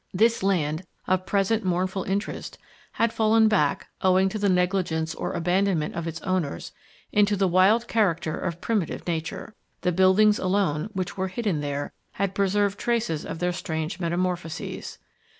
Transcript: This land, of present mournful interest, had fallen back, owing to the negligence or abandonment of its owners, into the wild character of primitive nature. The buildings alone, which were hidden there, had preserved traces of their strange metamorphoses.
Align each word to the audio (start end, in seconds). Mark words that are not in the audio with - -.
This 0.15 0.41
land, 0.41 0.81
of 1.07 1.27
present 1.27 1.63
mournful 1.63 2.05
interest, 2.05 2.57
had 2.93 3.13
fallen 3.13 3.47
back, 3.47 3.89
owing 4.01 4.29
to 4.29 4.39
the 4.39 4.49
negligence 4.49 5.13
or 5.13 5.33
abandonment 5.33 5.93
of 5.93 6.07
its 6.07 6.19
owners, 6.23 6.71
into 7.11 7.35
the 7.35 7.47
wild 7.47 7.87
character 7.87 8.35
of 8.35 8.61
primitive 8.61 9.05
nature. 9.05 9.53
The 9.81 9.91
buildings 9.91 10.39
alone, 10.39 10.89
which 10.93 11.17
were 11.17 11.27
hidden 11.27 11.61
there, 11.61 11.93
had 12.13 12.33
preserved 12.33 12.79
traces 12.79 13.27
of 13.27 13.37
their 13.37 13.53
strange 13.53 13.99
metamorphoses. 13.99 14.97